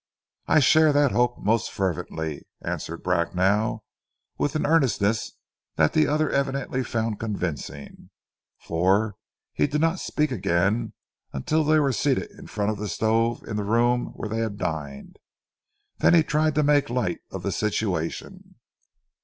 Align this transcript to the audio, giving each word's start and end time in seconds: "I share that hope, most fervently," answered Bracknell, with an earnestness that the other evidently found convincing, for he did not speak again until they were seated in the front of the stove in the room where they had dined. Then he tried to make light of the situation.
"I 0.47 0.61
share 0.61 0.91
that 0.93 1.11
hope, 1.11 1.37
most 1.43 1.69
fervently," 1.69 2.47
answered 2.63 3.03
Bracknell, 3.03 3.83
with 4.35 4.55
an 4.55 4.65
earnestness 4.65 5.33
that 5.75 5.93
the 5.93 6.07
other 6.07 6.27
evidently 6.31 6.83
found 6.83 7.19
convincing, 7.19 8.09
for 8.57 9.15
he 9.53 9.67
did 9.67 9.79
not 9.79 9.99
speak 9.99 10.31
again 10.31 10.93
until 11.33 11.63
they 11.63 11.79
were 11.79 11.93
seated 11.93 12.31
in 12.31 12.45
the 12.45 12.51
front 12.51 12.71
of 12.71 12.79
the 12.79 12.89
stove 12.89 13.43
in 13.43 13.57
the 13.57 13.63
room 13.63 14.07
where 14.15 14.27
they 14.27 14.39
had 14.39 14.57
dined. 14.57 15.19
Then 15.99 16.15
he 16.15 16.23
tried 16.23 16.55
to 16.55 16.63
make 16.63 16.89
light 16.89 17.19
of 17.29 17.43
the 17.43 17.51
situation. 17.51 18.55